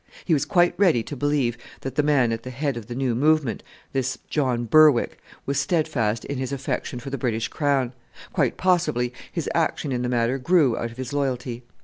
He 0.25 0.33
was 0.33 0.45
quite 0.45 0.73
ready 0.79 1.03
to 1.03 1.15
believe 1.15 1.59
that 1.81 1.93
the 1.93 2.01
man 2.01 2.31
at 2.31 2.41
the 2.41 2.49
head 2.49 2.75
of 2.75 2.87
the 2.87 2.95
new 2.95 3.13
movement 3.13 3.61
this 3.93 4.17
John 4.31 4.65
Berwick 4.65 5.19
was 5.45 5.59
steadfast 5.59 6.25
in 6.25 6.39
his 6.39 6.51
affection 6.51 6.99
for 6.99 7.11
the 7.11 7.19
British 7.19 7.49
Crown; 7.49 7.93
quite 8.33 8.57
possibly 8.57 9.13
his 9.31 9.47
action 9.53 9.91
in 9.91 10.01
the 10.01 10.09
matter 10.09 10.39
grew 10.39 10.75
out 10.75 10.89
of 10.89 10.97
his 10.97 11.13
loyalty. 11.13 11.61